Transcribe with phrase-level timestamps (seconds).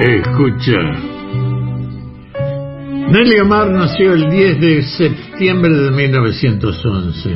[0.00, 0.76] Escucha.
[3.10, 7.30] Nelly Omar nació el 10 de septiembre de 1911.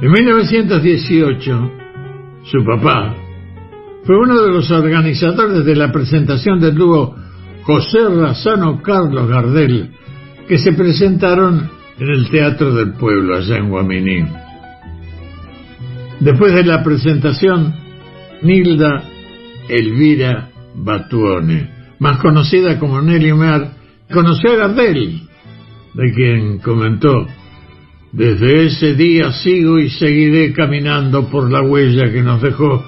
[0.00, 1.72] En 1918,
[2.44, 3.14] su papá
[4.04, 7.14] fue uno de los organizadores de la presentación del dúo
[7.64, 9.90] José Razano Carlos Gardel,
[10.48, 14.24] que se presentaron en el Teatro del Pueblo, allá en Guaminí.
[16.20, 17.74] Después de la presentación,
[18.40, 19.04] Nilda
[19.68, 23.72] Elvira Batuone, más conocida como Nelly Omar,
[24.12, 25.22] conoció a Gardel,
[25.94, 27.26] de quien comentó,
[28.12, 32.84] desde ese día sigo y seguiré caminando por la huella que nos dejó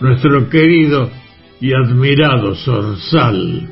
[0.00, 1.10] nuestro querido
[1.60, 3.68] y admirado Zorzal.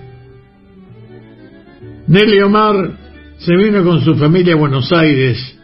[2.07, 2.91] Nelly Omar
[3.39, 5.59] se vino con su familia a Buenos Aires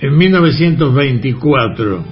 [0.00, 2.04] en 1924.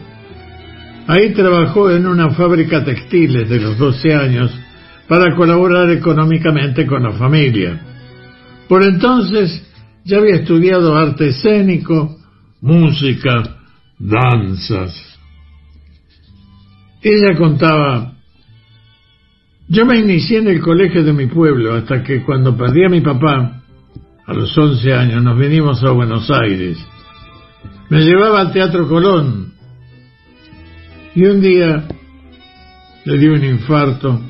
[1.06, 4.64] Ahí trabajó en una fábrica textil desde los 12 años
[5.09, 7.81] para colaborar económicamente con la familia.
[8.69, 9.62] Por entonces
[10.05, 12.17] ya había estudiado arte escénico,
[12.61, 13.56] música,
[13.98, 15.19] danzas.
[17.03, 18.15] Ella contaba,
[19.69, 23.03] yo me inicié en el colegio de mi pueblo hasta que cuando perdí a mi
[23.03, 23.62] papá,
[24.27, 26.78] a los 11 años, nos vinimos a Buenos Aires.
[27.91, 29.53] Me llevaba al Teatro Colón
[31.15, 31.87] y un día
[33.05, 34.21] le dio un infarto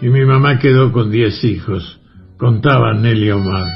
[0.00, 2.00] y mi mamá quedó con 10 hijos,
[2.36, 3.66] contaba Nelly Omar.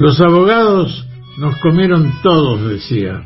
[0.00, 1.06] Los abogados
[1.38, 3.22] nos comieron todos, decía,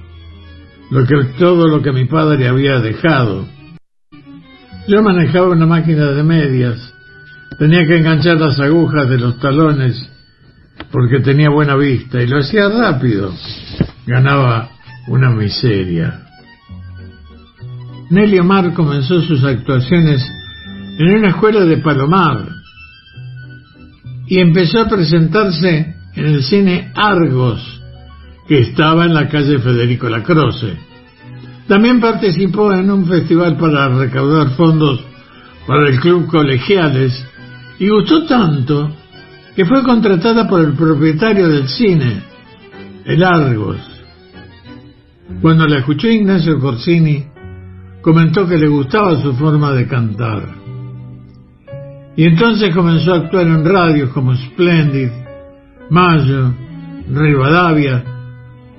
[0.90, 3.46] lo que, todo lo que mi padre había dejado.
[4.86, 6.94] Yo manejaba una máquina de medias,
[7.58, 10.10] tenía que enganchar las agujas de los talones
[10.92, 13.32] porque tenía buena vista y lo hacía rápido.
[14.06, 14.75] Ganaba
[15.08, 16.22] una miseria.
[18.10, 20.24] Nelly Omar comenzó sus actuaciones
[20.98, 22.48] en una escuela de Palomar
[24.26, 27.82] y empezó a presentarse en el cine Argos,
[28.48, 30.76] que estaba en la calle Federico Lacroce.
[31.68, 35.00] También participó en un festival para recaudar fondos
[35.66, 37.24] para el Club Colegiales
[37.78, 38.94] y gustó tanto
[39.54, 42.22] que fue contratada por el propietario del cine,
[43.04, 43.95] el Argos.
[45.40, 47.24] Cuando la escuchó Ignacio Corsini,
[48.00, 50.42] comentó que le gustaba su forma de cantar.
[52.16, 55.10] Y entonces comenzó a actuar en radios como Splendid,
[55.90, 56.54] Mayo,
[57.12, 58.04] Rivadavia,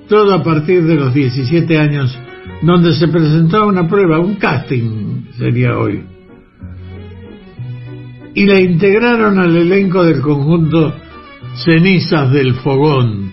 [0.08, 2.18] todo a partir de los 17 años,
[2.62, 6.02] donde se presentaba una prueba, un casting sería hoy.
[8.34, 10.94] Y la integraron al elenco del conjunto
[11.64, 13.32] Cenizas del Fogón,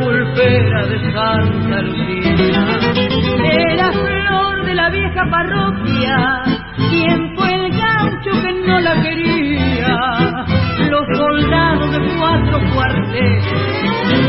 [0.00, 2.64] pulpera de Santa Lucía.
[3.44, 6.42] Era flor de la vieja parroquia,
[6.90, 9.96] quien fue el gaucho que no la quería.
[10.90, 13.44] Los soldados de cuatro cuarteles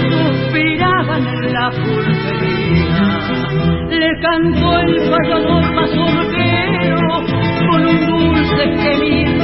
[0.10, 3.00] suspiraban en la pulpería.
[3.90, 7.00] Le cantó el payador mazorquero
[7.70, 9.43] con un dulce gemido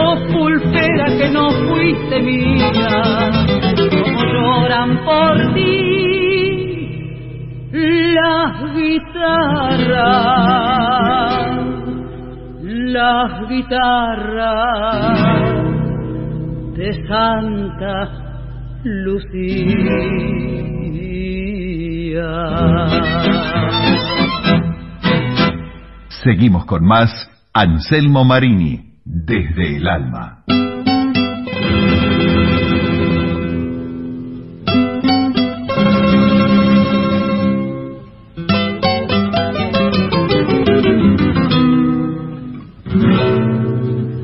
[0.00, 2.70] Oh pulpera que no fuiste mía,
[4.02, 5.88] como lloran por ti
[8.14, 9.18] las guitarras,
[12.62, 14.78] las guitarras
[16.76, 17.96] de Santa
[18.84, 19.98] Lucía.
[26.22, 27.10] Seguimos con más
[27.52, 30.44] Anselmo Marini, desde el alma.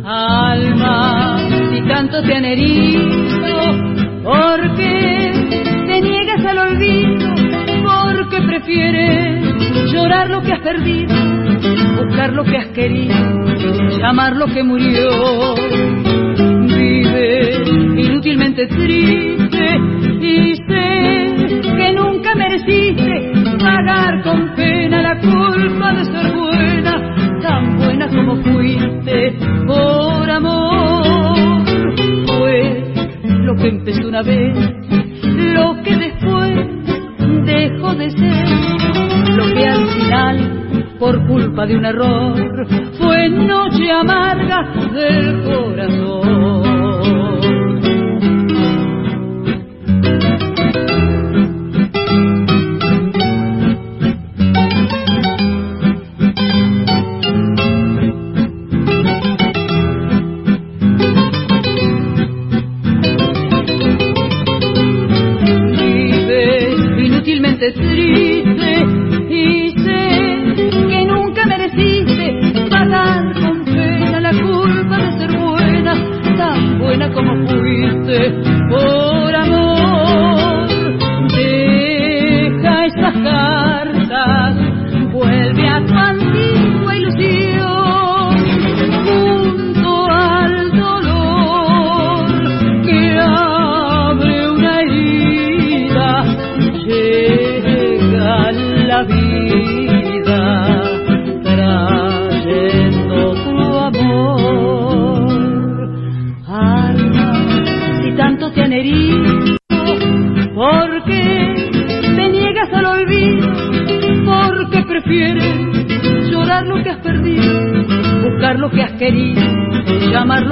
[0.05, 1.39] Alma,
[1.71, 3.03] si tanto te han herido,
[4.23, 5.33] ¿por qué
[5.87, 7.35] te niegas al olvido?
[7.83, 11.34] ¿Por qué prefieres llorar lo que has perdido?
[11.97, 13.15] Buscar lo que has querido,
[13.99, 15.55] llamar lo que murió.
[16.67, 17.63] Vive
[17.97, 19.81] inútilmente triste
[20.21, 28.09] y sé que nunca mereciste pagar con pena la culpa de ser buena, tan buena
[28.09, 31.65] como fuiste por amor.
[32.27, 32.93] Fue
[33.27, 34.74] lo que empezó una vez,
[41.67, 42.24] de un error,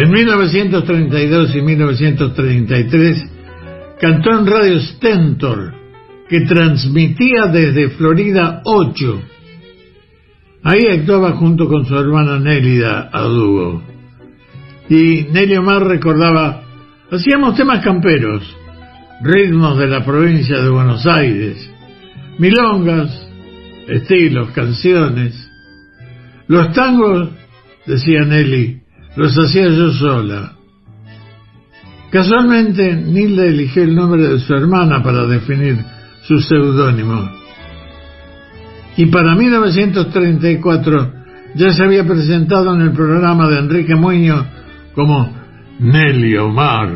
[0.00, 3.30] En 1932 y 1933
[4.00, 5.74] cantó en Radio Stentor,
[6.26, 9.22] que transmitía desde Florida 8
[10.62, 13.82] Ahí actuaba junto con su hermana Nélida a dúo.
[14.88, 16.62] Y Nelly Omar recordaba,
[17.10, 18.42] hacíamos temas camperos,
[19.22, 21.70] ritmos de la provincia de Buenos Aires,
[22.38, 23.28] milongas,
[23.86, 25.50] estilos, canciones.
[26.48, 27.28] Los tangos,
[27.84, 28.79] decía Nelly,
[29.16, 30.52] los hacía yo sola.
[32.10, 35.78] Casualmente, Nilda eligió el nombre de su hermana para definir
[36.22, 37.40] su seudónimo
[39.00, 41.12] y para 1934
[41.54, 44.44] ya se había presentado en el programa de Enrique Muñoz
[44.94, 45.32] como
[45.78, 46.90] Nelly Omar.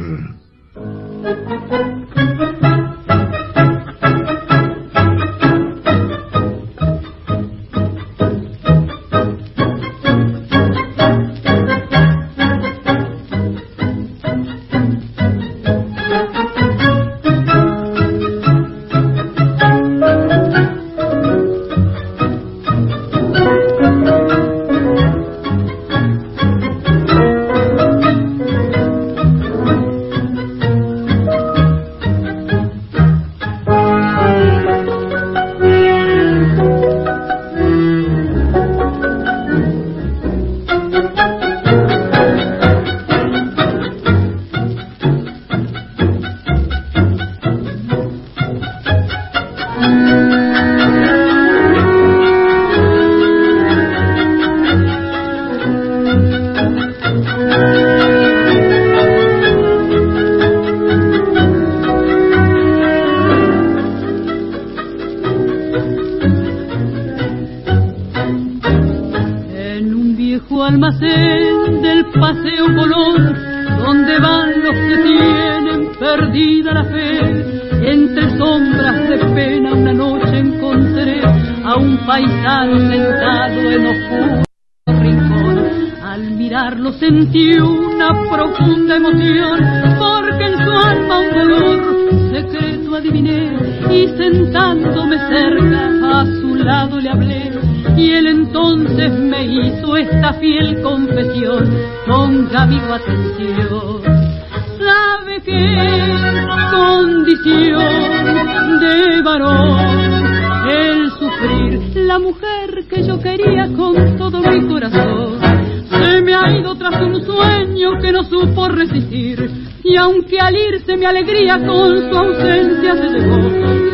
[121.67, 123.37] Con su ausencia se llevó,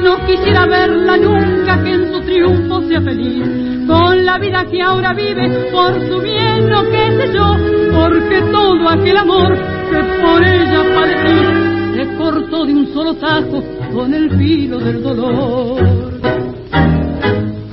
[0.03, 5.13] no quisiera verla nunca que en su triunfo sea feliz, con la vida que ahora
[5.15, 7.57] vive por su bien, no que sé yo,
[7.95, 9.57] porque todo aquel amor
[9.91, 15.83] que por ella padecí, se cortó de un solo tajo con el filo del dolor.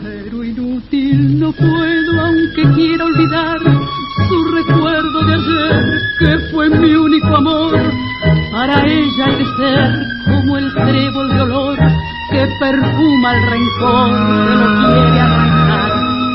[0.04, 3.58] Pero inútil no puedo, aunque quiera olvidar
[4.28, 8.07] su recuerdo de ayer, que fue mi único amor
[8.58, 9.94] para ella hay de ser
[10.26, 11.78] como el trébol de olor
[12.32, 14.10] que perfuma el rencor
[14.48, 15.92] que lo quiere arrancar.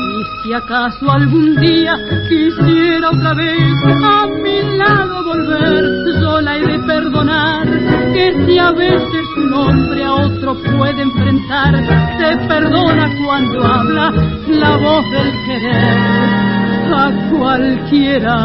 [0.07, 1.97] Y si acaso algún día
[2.29, 3.73] quisiera otra vez
[4.05, 5.83] a mi lado volver,
[6.21, 7.67] yo la he de perdonar.
[8.13, 11.75] Que si a veces un hombre a otro puede enfrentar,
[12.19, 14.13] se perdona cuando habla
[14.47, 18.37] la voz del querer a cualquiera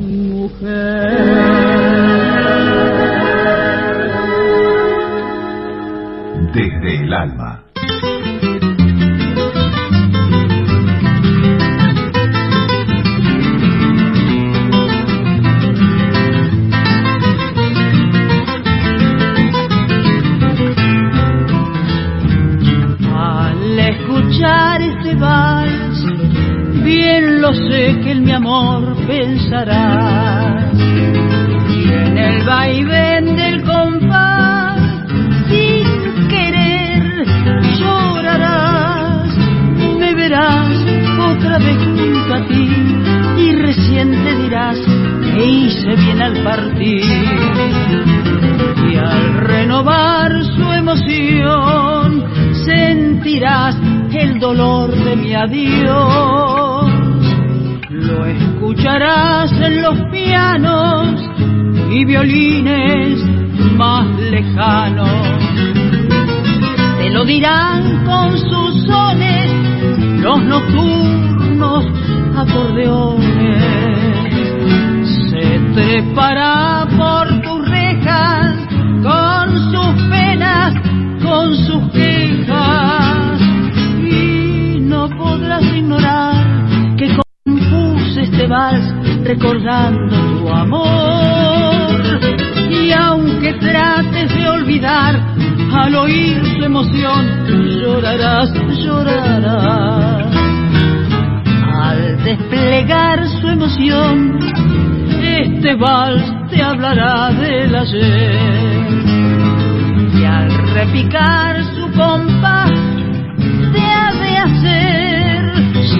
[0.00, 1.33] mujer.
[6.54, 7.64] Desde el alma.
[23.12, 26.04] Al escuchar este vals,
[26.84, 30.72] bien lo sé que en mi amor pensarás.
[30.74, 33.13] Y en el vaivén
[45.34, 47.04] que hice bien al partir.
[48.90, 52.24] Y al renovar su emoción,
[52.64, 53.76] sentirás
[54.12, 56.90] el dolor de mi adiós.
[57.90, 61.20] Lo escucharás en los pianos
[61.90, 63.18] y violines
[63.76, 65.10] más lejanos.
[66.98, 69.50] Te lo dirán con sus sones
[70.20, 71.84] los nocturnos
[72.36, 73.93] acordeones.
[75.74, 78.56] Se trepará por tus rejas
[79.02, 80.72] con sus penas,
[81.20, 83.40] con sus quejas.
[84.00, 86.46] Y no podrás ignorar
[86.96, 87.08] que
[87.44, 88.84] compuse este vals
[89.24, 92.20] recordando tu amor.
[92.70, 95.20] Y aunque trates de olvidar
[95.72, 97.48] al oír su emoción
[97.80, 100.34] llorarás, llorarás.
[101.82, 104.38] Al desplegar su emoción
[105.64, 108.92] este vals te hablará del ayer
[110.14, 112.70] y al repicar su compás
[113.72, 115.40] te ha de hacer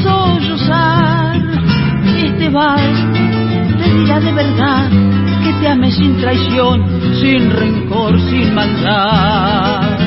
[0.02, 1.40] sollozar.
[2.14, 3.00] Este vals
[3.78, 4.90] te dirá de verdad
[5.42, 6.84] que te ame sin traición,
[7.22, 9.98] sin rencor, sin maldad.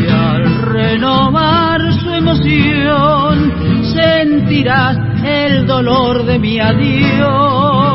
[0.00, 3.52] Y al renovar su emoción
[3.92, 7.93] sentirás el dolor de mi adiós.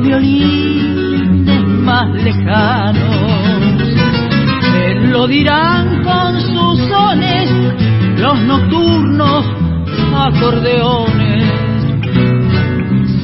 [0.00, 3.00] Violines más lejanos.
[4.72, 7.50] Te lo dirán con sus sones
[8.18, 9.46] los nocturnos
[10.14, 11.44] acordeones.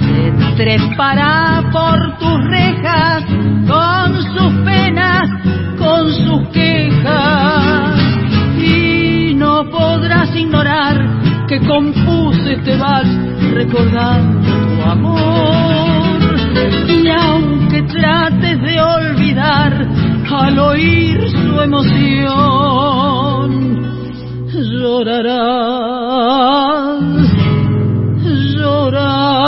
[0.06, 3.24] Se trepará por tus rejas
[3.66, 5.28] con sus penas,
[5.78, 8.00] con sus quejas.
[8.58, 13.08] Y no podrás ignorar que compuse este vals
[13.52, 15.85] recordando tu amor.
[17.10, 19.86] Aunque trates de olvidar
[20.30, 23.46] al oír su emoción,
[24.52, 25.42] llorarás,
[28.56, 29.46] llorarás.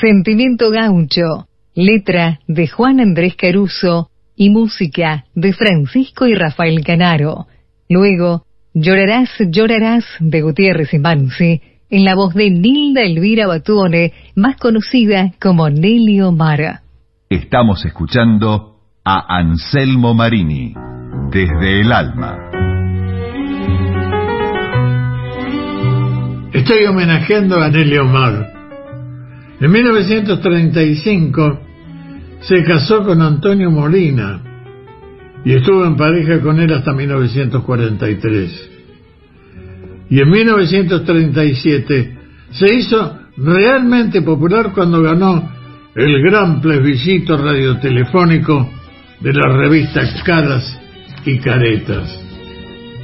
[0.00, 7.46] Sentimiento Gaucho, letra de Juan Andrés Caruso y música de Francisco y Rafael Canaro.
[7.88, 8.46] Luego,
[8.78, 15.32] Llorarás, llorarás de Gutiérrez y Mansi, en la voz de Nilda Elvira Batuone, más conocida
[15.40, 16.80] como Nelly Omar.
[17.30, 20.74] Estamos escuchando a Anselmo Marini,
[21.30, 22.36] desde el alma.
[26.52, 28.52] Estoy homenajeando a Nelly Omar.
[29.58, 31.60] En 1935
[32.40, 34.55] se casó con Antonio Molina
[35.46, 38.70] y estuvo en pareja con él hasta 1943.
[40.10, 42.18] Y en 1937
[42.50, 45.48] se hizo realmente popular cuando ganó
[45.94, 48.68] el gran plebiscito radiotelefónico
[49.20, 50.80] de la revista Caras
[51.24, 52.20] y Caretas.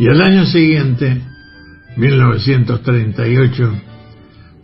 [0.00, 1.20] Y al año siguiente,
[1.96, 3.72] 1938,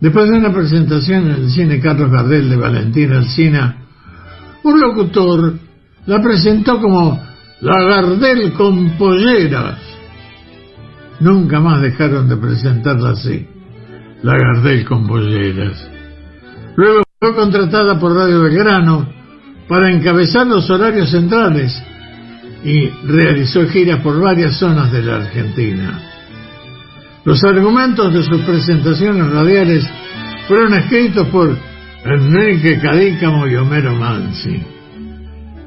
[0.01, 3.77] después de una presentación en el cine Carlos Gardel de Valentina Alcina,
[4.63, 5.53] un locutor
[6.07, 7.28] la presentó como
[7.61, 9.79] la Gardel con polleras.
[11.19, 13.45] Nunca más dejaron de presentarla así,
[14.23, 15.89] la Gardel con polleras.
[16.77, 19.07] Luego fue contratada por Radio Belgrano
[19.67, 21.83] para encabezar los horarios centrales
[22.63, 26.01] y realizó giras por varias zonas de la Argentina.
[27.25, 29.85] Los argumentos de sus presentaciones radiales
[30.47, 31.55] fueron escritos por
[32.05, 34.78] Enrique Cadícamo y Homero Mansi.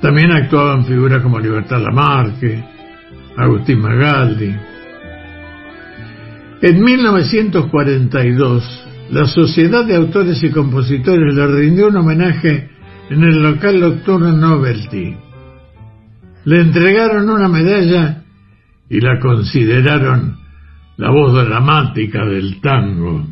[0.02, 2.62] También actuaban figuras como Libertad Lamarque,
[3.36, 4.52] Agustín Magaldi.
[6.60, 12.68] En 1942, la Sociedad de Autores y Compositores le rindió un homenaje
[13.10, 15.14] en el local nocturno Novelty.
[16.46, 18.24] Le entregaron una medalla
[18.88, 20.36] y la consideraron
[20.96, 23.24] la voz dramática del tango.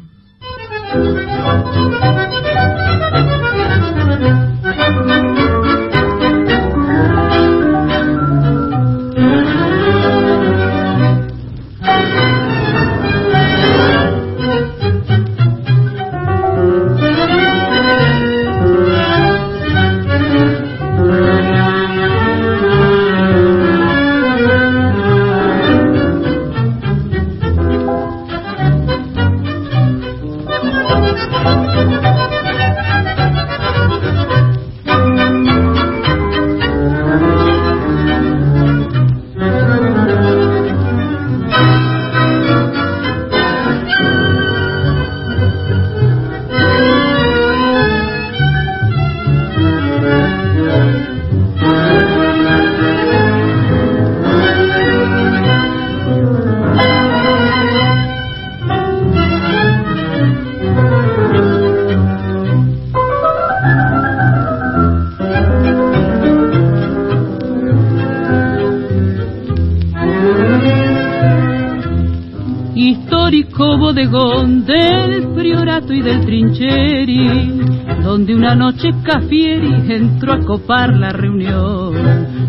[79.02, 81.94] Cafieri entró a copar la reunión.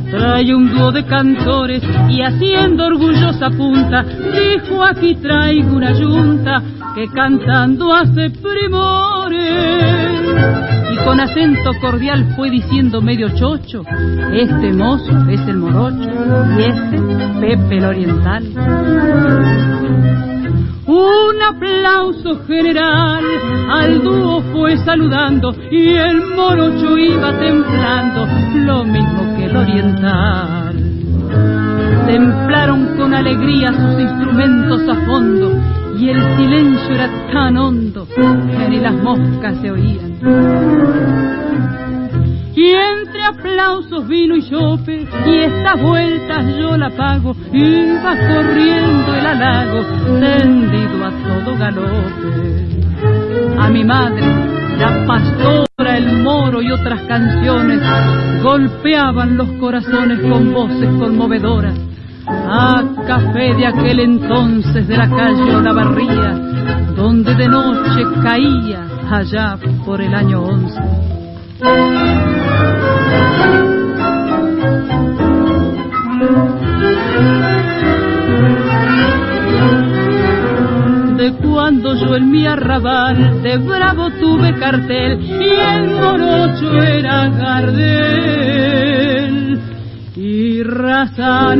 [0.10, 6.62] Trae un dúo de cantores y haciendo orgullosa punta, dijo aquí traigo una yunta
[6.96, 9.42] que cantando hace primores.
[10.92, 13.84] Y con acento cordial fue diciendo medio chocho,
[14.34, 16.10] este mozo es el morocho
[16.58, 17.00] y este
[17.40, 18.44] Pepe el oriental.
[20.92, 23.24] Un aplauso general
[23.70, 30.76] al dúo fue saludando y el morocho iba templando lo mismo que el oriental.
[32.06, 35.54] Templaron con alegría sus instrumentos a fondo
[35.98, 40.12] y el silencio era tan hondo que ni las moscas se oían.
[42.54, 42.72] Y
[43.22, 49.86] aplausos vino y chope, y estas vueltas yo la pago, iba corriendo el halago,
[50.20, 52.82] tendido a todo galope.
[53.60, 54.24] A mi madre,
[54.78, 57.82] la pastora, el moro y otras canciones
[58.42, 61.76] golpeaban los corazones con voces conmovedoras.
[62.28, 66.32] A café de aquel entonces de la calle la barría,
[66.96, 70.80] donde de noche caía allá por el año once.
[81.18, 88.72] De cuando yo en mi arrabal de bravo tuve cartel y el morocho era Gardel.
[90.16, 91.56] Y raza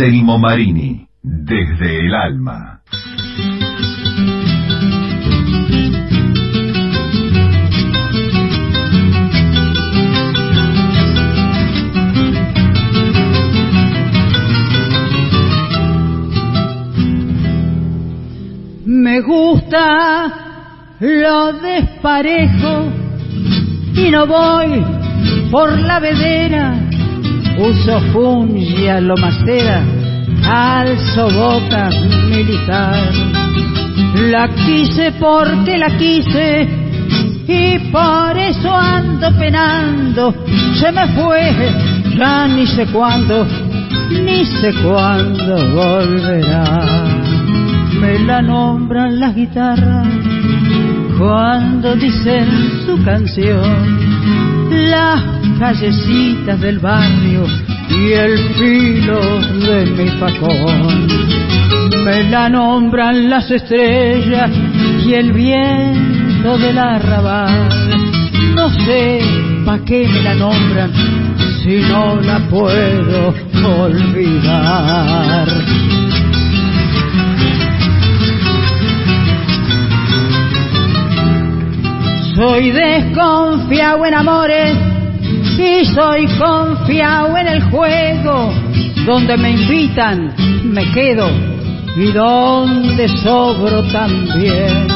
[0.00, 2.80] Anselmo Marini, desde el alma.
[18.86, 22.88] Me gusta lo desparejo
[23.96, 24.82] y no voy
[25.50, 26.89] por la vedera.
[27.60, 29.82] Uso fungia, lo macera,
[30.44, 31.90] alzo bota
[32.28, 33.12] militar.
[34.30, 36.68] La quise porque la quise
[37.46, 40.34] y por eso ando penando.
[40.80, 41.52] Se me fue,
[42.16, 43.46] ya ni sé cuándo,
[44.10, 47.10] ni sé cuándo volverá
[48.00, 50.08] me la nombran las guitarras
[51.18, 52.48] cuando dicen
[52.86, 55.29] su canción, las
[55.60, 57.44] callecitas del barrio
[57.90, 59.20] y el filo
[59.66, 61.06] de mi facón.
[62.02, 64.50] Me la nombran las estrellas
[65.04, 67.68] y el viento del arrabal.
[68.54, 69.20] No sé
[69.66, 70.90] pa' qué me la nombran
[71.62, 73.34] si no la puedo
[73.82, 75.46] olvidar.
[82.34, 84.89] Soy desconfiado en amores
[85.60, 88.52] y soy confiado en el juego.
[89.06, 91.28] Donde me invitan, me quedo
[91.96, 94.88] y donde sobro también.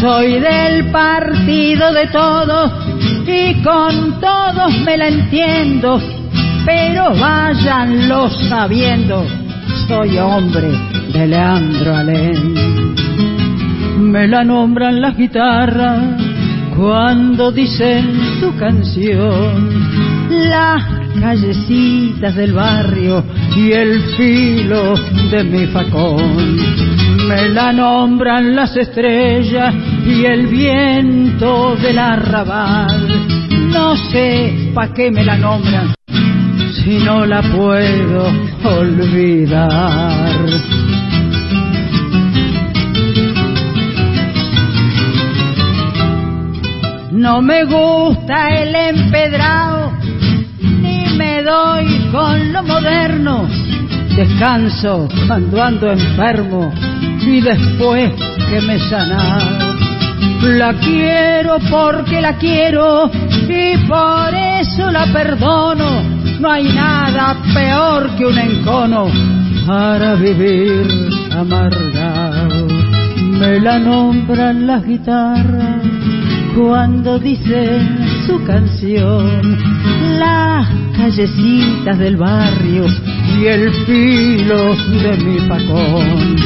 [0.00, 2.72] Soy del partido de todos
[3.26, 6.00] y con todos me la entiendo,
[6.64, 9.26] pero váyanlo sabiendo,
[9.88, 10.70] soy hombre
[11.12, 12.94] de Leandro Alén.
[13.98, 16.29] Me la nombran las guitarras
[16.76, 20.82] cuando dicen tu canción, las
[21.20, 23.24] callecitas del barrio
[23.56, 24.94] y el filo
[25.30, 26.56] de mi facón.
[27.28, 29.74] Me la nombran las estrellas
[30.06, 33.08] y el viento del arrabal.
[33.72, 35.94] No sé pa' qué me la nombran
[36.84, 38.26] si no la puedo
[38.64, 40.30] olvidar.
[47.20, 49.92] No me gusta el empedrado,
[50.80, 53.46] ni me doy con lo moderno.
[54.16, 56.72] Descanso cuando ando enfermo
[57.20, 58.12] y después
[58.48, 59.76] que me sanado.
[60.44, 66.02] La quiero porque la quiero y por eso la perdono.
[66.40, 69.08] No hay nada peor que un encono
[69.66, 70.88] para vivir
[71.32, 72.66] amargado.
[73.38, 75.69] Me la nombran las guitarras
[76.56, 77.80] cuando dice
[78.26, 79.58] su canción,
[80.18, 82.86] las callecitas del barrio
[83.38, 86.36] y el filo de mi pacón.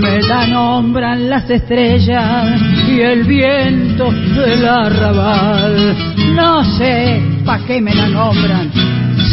[0.00, 5.96] Me la nombran las estrellas y el viento del arrabal.
[6.34, 8.70] No sé pa' qué me la nombran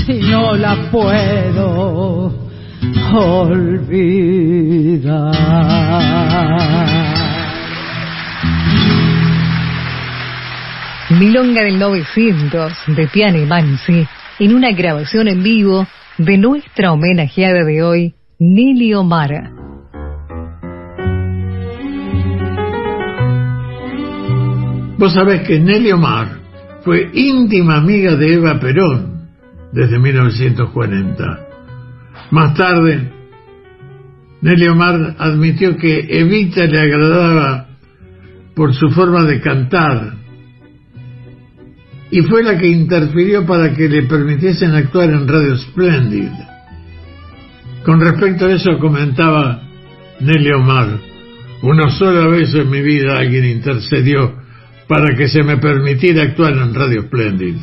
[0.05, 2.33] si no la puedo
[3.13, 3.79] olvidar.
[11.09, 15.87] Milonga del 900 de Piane Mansi en una grabación en vivo
[16.19, 19.51] de nuestra homenajeada de hoy, Nili Omara.
[24.99, 26.27] Vos sabés que Nelly Omar
[26.83, 29.29] fue íntima amiga de Eva Perón
[29.71, 31.39] desde 1940.
[32.29, 33.11] Más tarde,
[34.41, 37.65] Nelly Omar admitió que Evita le agradaba
[38.53, 40.18] por su forma de cantar
[42.11, 46.31] y fue la que interfirió para que le permitiesen actuar en Radio Splendid.
[47.83, 49.61] Con respecto a eso comentaba
[50.19, 50.99] Nelly Omar,
[51.61, 54.37] una sola vez en mi vida alguien intercedió
[54.87, 57.55] para que se me permitiera actuar en Radio Splendid.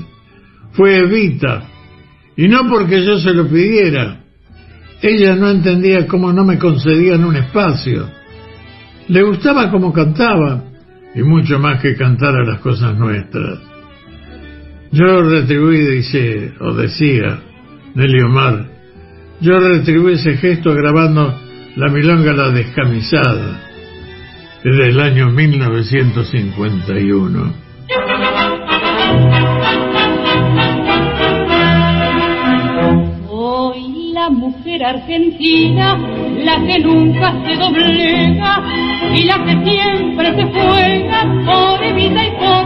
[0.72, 1.64] Fue Evita,
[2.36, 4.20] y no porque yo se lo pidiera.
[5.02, 8.08] Ella no entendía cómo no me concedían un espacio.
[9.08, 10.64] Le gustaba cómo cantaba,
[11.14, 13.75] y mucho más que cantar a las cosas nuestras.
[14.92, 17.40] Yo retribuí, dice, o decía
[17.94, 18.66] Nelly Omar,
[19.40, 21.34] yo retribuí ese gesto grabando
[21.76, 23.62] La Milonga la Descamisada,
[24.62, 27.66] desde el año 1951.
[33.28, 35.98] Hoy la mujer argentina,
[36.44, 38.62] la que nunca se doblega
[39.14, 42.65] y la que siempre se juega por Evita y por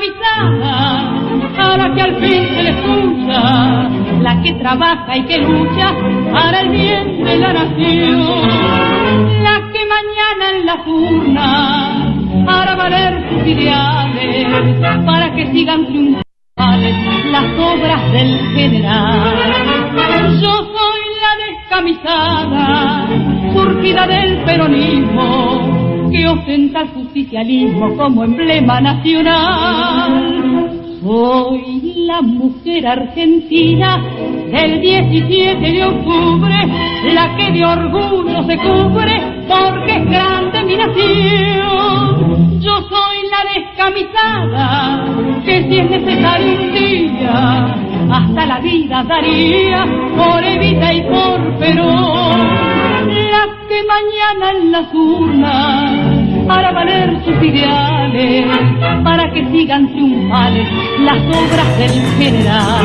[0.00, 5.22] soy la descamisada, a la que al fin se le escucha la que trabaja y
[5.24, 5.94] que lucha
[6.32, 8.48] para el bien de la nación,
[9.42, 12.14] la que mañana en la urna
[12.46, 14.46] hará valer sus ideales
[15.06, 16.96] para que sigan triunfales
[17.30, 19.36] las obras del general.
[20.40, 23.08] Yo soy la descamisada,
[23.52, 25.79] surgida del peronismo,
[26.10, 30.10] que ostenta el justicialismo como emblema nacional.
[31.02, 34.02] Soy la mujer argentina
[34.52, 36.54] del 17 de octubre,
[37.14, 42.60] la que de orgullo se cubre porque es grande mi nación.
[42.60, 45.04] Yo soy la descamisada
[45.44, 47.74] que si es necesario un día
[48.10, 49.84] hasta la vida daría
[50.16, 52.79] por Evita y por Perón.
[53.70, 58.44] Que mañana en las urnas para valer sus ideales,
[59.04, 62.84] para que sigan triunfales las obras del general.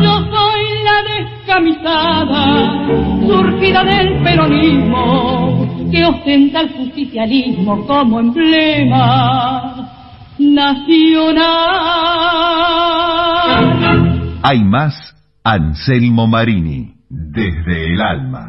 [0.00, 2.86] Yo soy la descamisada,
[3.26, 9.90] surgida del peronismo, que ostenta el justicialismo como emblema
[10.38, 11.48] nacional.
[14.40, 14.94] Hay más
[15.42, 18.48] Anselmo Marini, desde el alma.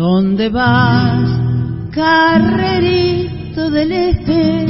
[0.00, 1.28] ¿Dónde vas,
[1.90, 4.66] carrerito del este?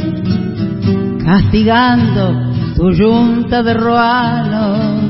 [1.24, 5.04] Castigando tu yunta de ruanos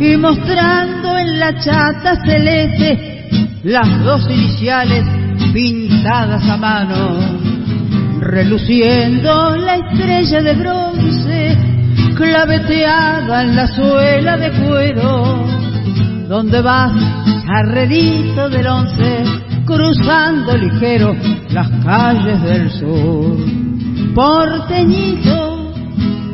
[0.00, 5.04] y mostrando en la chata celeste las dos iniciales
[5.52, 7.18] pintadas a mano,
[8.20, 11.58] reluciendo la estrella de bronce
[12.16, 15.61] claveteada en la suela de cuero.
[16.32, 16.94] ¿Dónde vas,
[17.46, 19.22] carrerito del once?
[19.66, 21.14] cruzando ligero
[21.50, 23.36] las calles del sur.
[24.14, 25.74] Porteñito,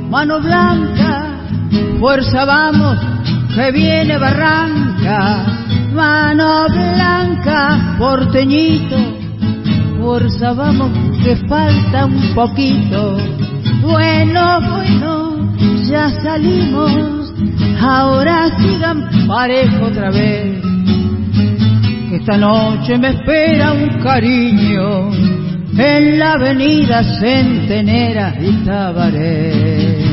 [0.09, 1.41] mano blanca,
[1.99, 2.97] fuerza vamos,
[3.57, 5.47] que viene barranca.
[5.93, 8.97] Mano blanca, porteñito,
[10.01, 10.93] fuerza vamos,
[11.25, 13.17] que falta un poquito.
[13.83, 15.57] Bueno, bueno,
[15.91, 17.28] ya salimos,
[17.81, 20.59] ahora sigan parejo otra vez
[22.13, 25.11] esta noche me espera un cariño
[25.79, 30.05] en la avenida Centenera y Tabaré.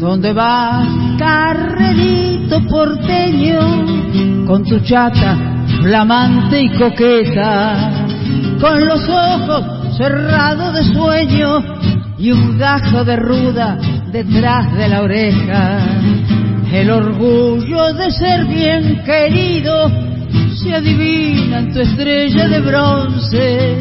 [0.00, 0.86] ¿Dónde vas,
[1.18, 3.58] carrerito porteño,
[4.46, 5.36] con tu chata
[5.82, 8.03] flamante y coqueta,
[8.64, 11.62] con los ojos cerrados de sueño
[12.16, 13.76] y un gajo de ruda
[14.10, 15.80] detrás de la oreja.
[16.72, 19.90] El orgullo de ser bien querido
[20.56, 23.80] se adivina en tu estrella de bronce.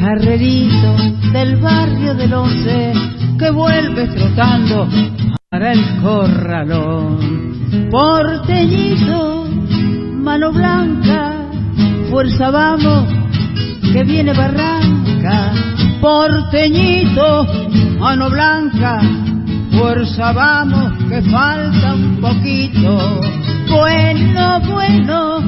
[0.00, 0.96] Carrerito
[1.32, 2.92] del barrio del once
[3.38, 4.88] que vuelves trotando
[5.48, 7.88] para el corralón.
[7.88, 9.46] Porteñito,
[10.14, 11.34] mano blanca,
[12.10, 13.21] fuerza vamos,
[13.92, 15.52] que viene barranca
[16.02, 17.46] porteñito,
[18.00, 19.00] mano blanca,
[19.70, 23.20] fuerza vamos, que falta un poquito.
[23.70, 25.40] Bueno, bueno,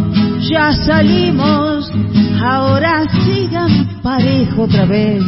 [0.49, 1.91] ya salimos,
[2.41, 5.23] ahora sigan parejo otra vez.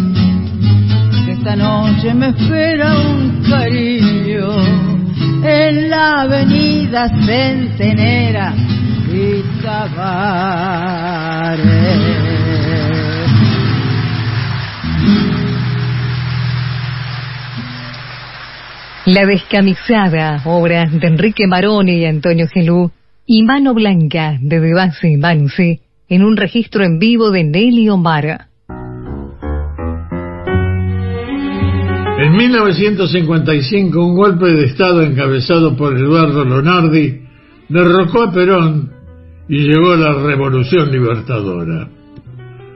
[1.28, 4.48] esta noche me espera un cariño
[5.42, 8.54] en la avenida Centenera
[9.12, 9.42] y
[19.06, 22.90] La descamisada, obra de Enrique Maroni y Antonio Gelú,
[23.24, 28.48] y Mano Blanca de Debase y en un registro en vivo de Nelly Omar.
[32.18, 37.20] En 1955, un golpe de Estado encabezado por Eduardo Lonardi
[37.68, 38.90] derrocó a Perón
[39.48, 41.88] y llegó a la Revolución Libertadora.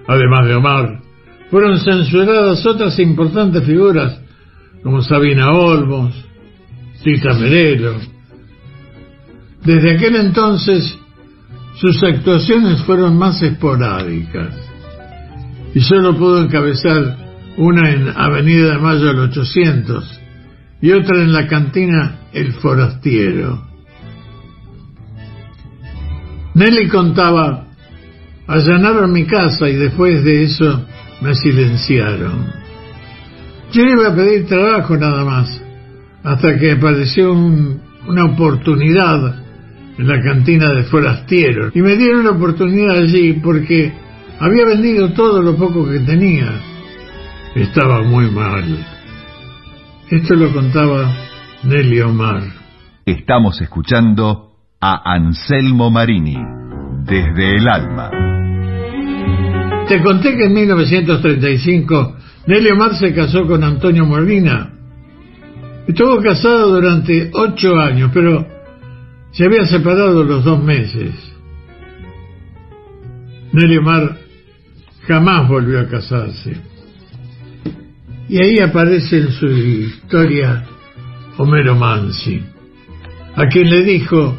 [0.07, 1.01] Además de Omar,
[1.51, 4.30] fueron censuradas otras importantes figuras
[4.83, 6.15] como Sabina Olmos,
[7.03, 7.97] Tita Merelo.
[9.65, 10.99] Desde aquel entonces
[11.77, 14.55] sus actuaciones fueron más esporádicas
[15.75, 17.17] y solo pudo encabezar
[17.57, 20.21] una en Avenida de Mayo al 800
[20.83, 23.67] y otra en la cantina El Forastiero.
[26.55, 27.67] Nelly contaba,
[28.47, 30.85] allanaron mi casa y después de eso
[31.21, 32.60] me silenciaron.
[33.73, 35.63] Yo iba a pedir trabajo nada más,
[36.25, 39.37] hasta que apareció una oportunidad
[39.97, 43.93] en la cantina de Forastiero y me dieron la oportunidad allí porque
[44.41, 46.51] había vendido todo lo poco que tenía.
[47.55, 48.65] Estaba muy mal.
[50.11, 51.13] Esto lo contaba
[51.63, 52.43] Nelly Omar.
[53.07, 56.39] Estamos escuchando a Anselmo Marini,
[57.05, 58.11] desde el alma.
[59.89, 62.17] Te conté que en 1935
[62.51, 64.73] Nelly Omar se casó con Antonio Molina.
[65.87, 68.45] Estuvo casado durante ocho años, pero
[69.31, 71.15] se había separado los dos meses.
[73.53, 74.19] Nelly Omar
[75.07, 76.57] jamás volvió a casarse.
[78.29, 80.65] Y ahí aparece en su historia
[81.37, 82.43] Homero Mansi,
[83.37, 84.37] a quien le dijo,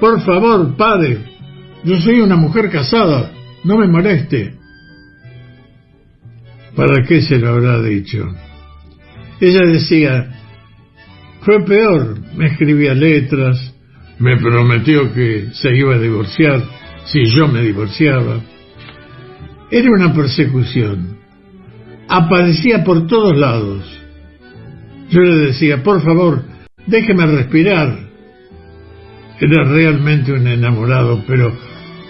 [0.00, 1.20] por favor, padre,
[1.84, 3.30] yo soy una mujer casada,
[3.62, 4.61] no me moleste.
[6.76, 8.26] ¿Para qué se lo habrá dicho?
[9.40, 10.32] Ella decía,
[11.42, 13.74] fue peor, me escribía letras,
[14.18, 16.62] me prometió que se iba a divorciar
[17.04, 18.40] si yo me divorciaba.
[19.70, 21.18] Era una persecución.
[22.08, 23.84] Aparecía por todos lados.
[25.10, 26.44] Yo le decía, por favor,
[26.86, 27.98] déjeme respirar.
[29.40, 31.52] Era realmente un enamorado, pero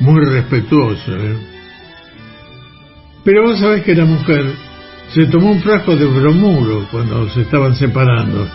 [0.01, 1.17] muy respetuoso.
[1.17, 1.52] ¿eh?
[3.25, 4.45] Pero vos sabés que la mujer
[5.15, 8.49] se tomó un frasco de bromuro cuando se estaban separando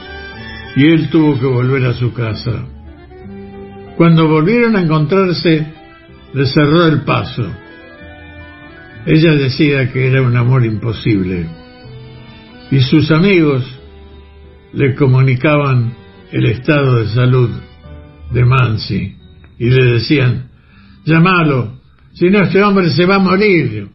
[0.75, 2.65] y él tuvo que volver a su casa.
[3.95, 5.65] Cuando volvieron a encontrarse,
[6.33, 7.47] le cerró el paso.
[9.05, 11.47] Ella decía que era un amor imposible.
[12.69, 13.63] Y sus amigos
[14.73, 15.93] le comunicaban
[16.31, 17.49] el estado de salud
[18.31, 19.15] de Mansi
[19.57, 20.49] y le decían,
[21.05, 21.79] llámalo,
[22.13, 23.89] si no este hombre se va a morir.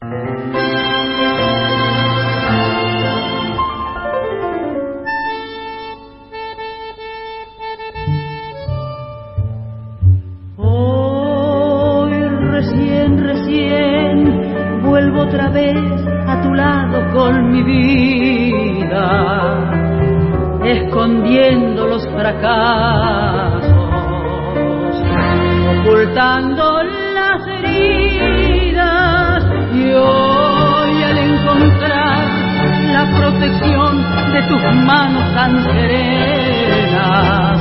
[35.53, 37.59] Tan serenas,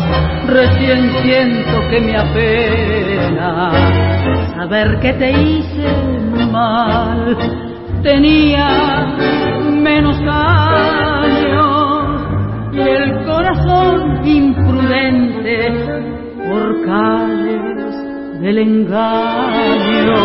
[0.47, 3.71] recién siento que me apena
[4.56, 5.88] saber que te hice
[6.51, 7.38] mal.
[8.04, 9.06] Tenía
[9.69, 11.62] menos años
[12.73, 15.71] y el corazón imprudente
[16.47, 17.95] por calles
[18.41, 20.15] del engaño.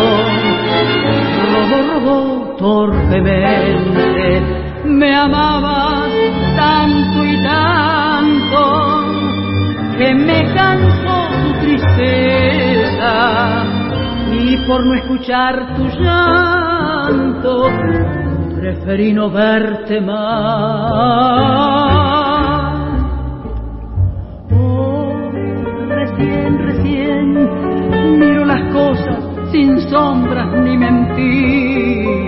[1.53, 4.41] Robó, robó torpemente,
[4.85, 8.61] me amabas tanto y tanto
[9.97, 13.13] que me cansó tu tristeza
[14.31, 17.69] y por no escuchar tu llanto
[18.55, 20.17] preferí no verte más.
[24.51, 25.13] Oh,
[25.89, 27.33] recién, recién
[28.19, 32.27] miro las cosas sin sombras ni mentiras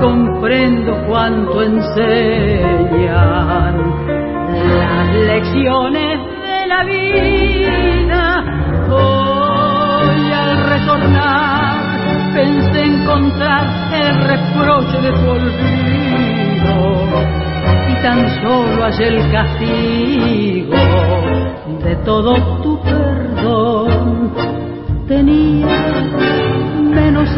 [0.00, 3.10] comprendo cuánto enseñan
[4.78, 8.44] las lecciones de la vida.
[8.90, 11.76] Hoy al retornar
[12.34, 16.76] pensé encontrar el reproche de tu olvido
[17.88, 20.76] y tan solo hallé el castigo
[21.84, 24.32] de todo tu perdón.
[25.06, 25.66] Tenía
[26.94, 27.28] menos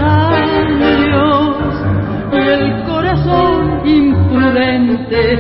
[2.48, 5.38] el corazón imprudente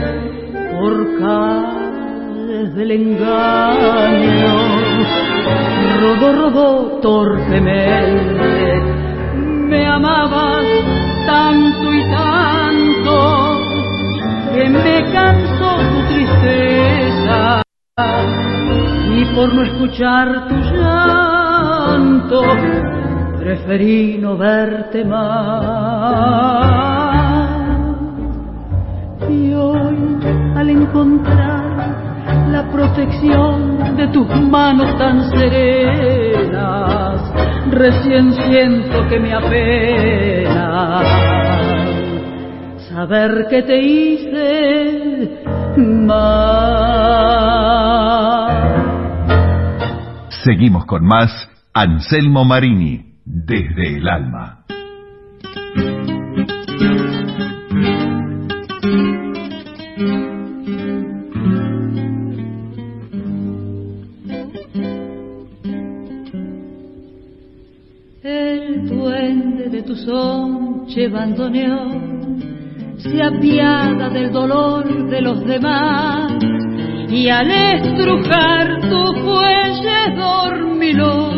[0.72, 4.54] por calles del engaño.
[6.00, 8.82] Rodó, rodó torpemente,
[9.68, 10.64] me amabas
[11.26, 13.60] tanto y tanto
[14.54, 17.62] que me cansó tu tristeza
[19.14, 22.42] y por no escuchar tu llanto
[23.42, 26.70] preferí no verte más.
[29.28, 29.98] Y hoy
[30.54, 37.20] al encontrar la protección de tus manos tan serenas,
[37.72, 41.02] recién siento que me apena
[42.90, 45.42] saber que te hice
[45.76, 46.52] mal.
[50.44, 54.64] Seguimos con más Anselmo Marini, desde el alma.
[68.22, 72.40] El duende de tu sonche bandoneón
[72.98, 76.32] se apiada del dolor de los demás
[77.08, 81.31] y al estrujar tu fuelle dormilón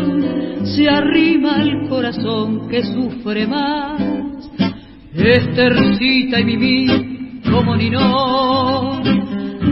[0.65, 4.01] se arrima el corazón que sufre más.
[5.13, 9.01] Estercita y vivir como no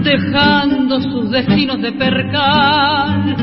[0.03, 3.35] dejando sus destinos de percal,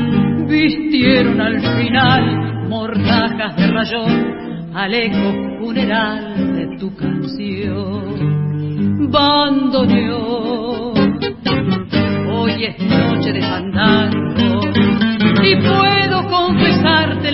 [0.47, 8.31] vistieron al final mortajas de rayón al eco funeral de tu canción.
[9.11, 10.93] Bandoneón,
[12.31, 14.61] hoy es noche de fandango
[15.43, 15.90] y confesarte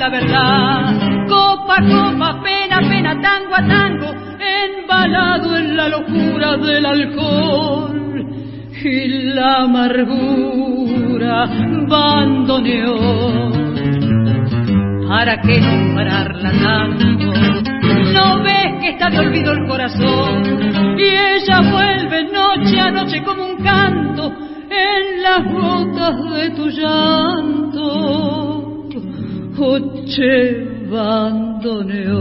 [0.09, 1.27] verdad.
[1.27, 8.25] Copa, copa, pena, pena, tango a tango, embalado en la locura del alcohol
[8.83, 11.45] y la amargura
[11.87, 13.51] bandoneó.
[15.07, 17.33] ¿Para qué nombrarla tanto?
[18.13, 20.43] No ves que está de olvido el corazón
[20.97, 24.31] y ella vuelve noche a noche como un canto
[24.69, 28.06] en las gotas de tu llanto.
[29.77, 32.17] Oche bandoneó.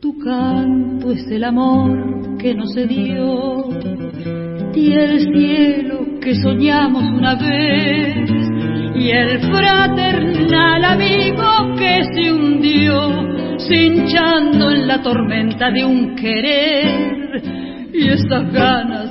[0.00, 3.68] Tu canto es el amor que no se dio
[4.74, 8.30] y el cielo que soñamos una vez
[8.94, 17.42] y el fraternal amigo que se hundió cinchando en la tormenta de un querer
[17.92, 19.10] y esas ganas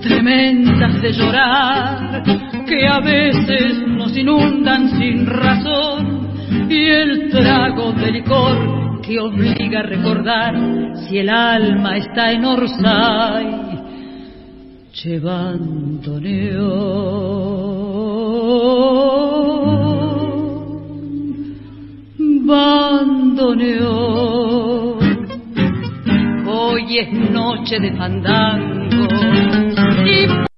[0.00, 2.22] tremendas de llorar
[2.66, 6.28] que a veces nos inundan sin razón
[6.70, 10.54] y el trago de licor que obliga a recordar
[11.08, 13.46] si el alma está en Orsay,
[15.02, 16.20] llevando
[22.46, 23.24] bandoneón.
[26.46, 29.73] Hoy es noche de fandango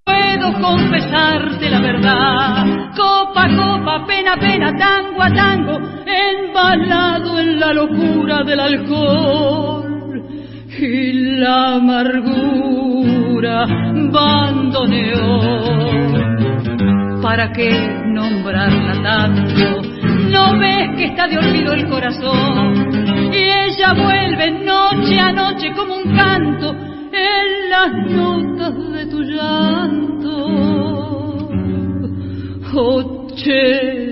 [0.07, 2.93] puedo confesarte la verdad.
[2.97, 10.23] Copa, copa, pena, pena, tango a tango, embalado en la locura del alcohol
[10.79, 13.67] y la amargura
[14.13, 15.67] bandoneó.
[17.23, 17.71] ¿Para qué
[18.07, 19.83] nombrarla tanto?
[20.31, 22.91] ¿No ves que está de olvido el corazón?
[23.33, 30.07] Y ella vuelve noche a noche como un canto en las notas de tu llanto.
[32.79, 34.07] Oche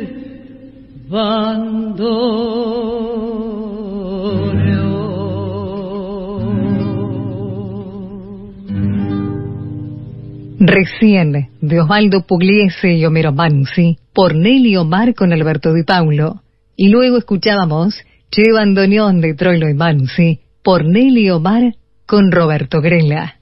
[10.67, 16.43] Recién, de Osvaldo Pugliese y Homero Mansi, por Nelly Omar con Alberto Di Paulo.
[16.75, 17.95] Y luego escuchábamos
[18.31, 21.75] Che Bandoneón de Troilo y Mansi, por Nelly Omar
[22.07, 23.37] con Roberto Grela.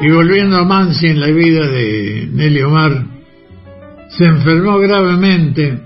[0.00, 3.04] Y volviendo a Mansi en la vida de Nelly Omar,
[4.10, 5.80] se enfermó gravemente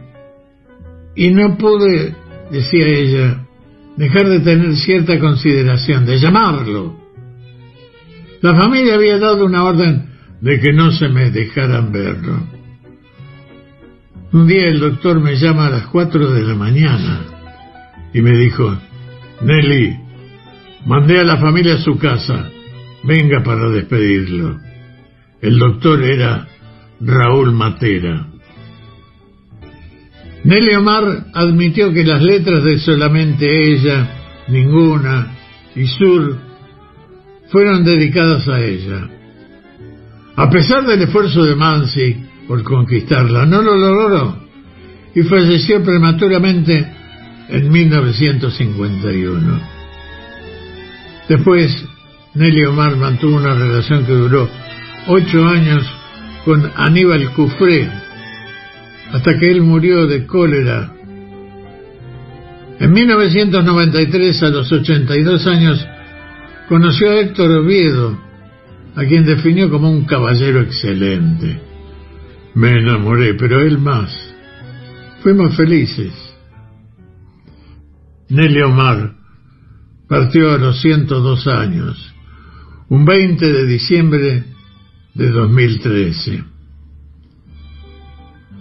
[1.15, 2.15] y no pude,
[2.51, 3.47] decía ella,
[3.97, 7.01] dejar de tener cierta consideración, de llamarlo.
[8.43, 10.11] La familia había dado una orden
[10.41, 12.43] de que no se me dejaran verlo.
[14.33, 17.32] Un día el doctor me llama a las cuatro de la mañana
[18.15, 18.77] y me dijo,
[19.41, 19.99] Nelly,
[20.87, 22.51] mandé a la familia a su casa,
[23.05, 24.59] venga para despedirlo.
[25.41, 26.47] El doctor era
[27.01, 28.27] Raúl Matera.
[30.45, 35.37] Nelly Omar admitió que las letras de solamente ella, ninguna
[35.75, 36.37] y Sur
[37.51, 39.09] fueron dedicadas a ella.
[40.37, 42.17] A pesar del esfuerzo de Mansi
[42.49, 44.43] por conquistarla, no lo logró
[45.15, 47.02] y falleció prematuramente
[47.49, 49.61] en 1951.
[51.29, 51.85] Después,
[52.35, 54.49] Nelly Omar mantuvo una relación que duró
[55.07, 55.85] ocho años
[56.45, 57.89] con Aníbal Cufré,
[59.13, 60.93] hasta que él murió de cólera.
[62.81, 65.87] En 1993, a los 82 años,
[66.69, 68.19] conoció a Héctor Oviedo,
[68.97, 71.61] a quien definió como un caballero excelente.
[72.55, 74.13] Me enamoré, pero él más.
[75.23, 76.32] Fuimos felices.
[78.33, 79.13] Nelly Omar
[80.09, 82.15] partió a los 102 años,
[82.89, 84.45] un 20 de diciembre
[85.13, 86.43] de 2013.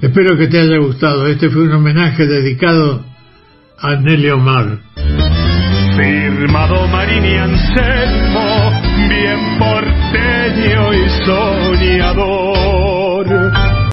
[0.01, 1.25] Espero que te haya gustado.
[1.27, 3.05] Este fue un homenaje dedicado
[3.79, 4.79] a Nelly Omar.
[5.95, 8.71] Firmado Marini Anselmo,
[9.07, 12.81] bien porteño y soñador